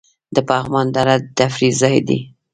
[0.35, 2.19] د پغمان دره د تفریح ځای دی